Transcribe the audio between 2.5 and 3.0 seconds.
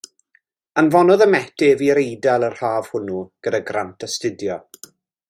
haf